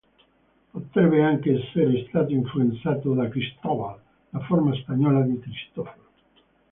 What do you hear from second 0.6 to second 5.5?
Potrebbe anche essere stato influenzato da "Cristóbal", la forma spagnola di